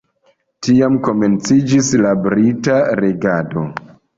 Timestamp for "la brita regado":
2.07-3.69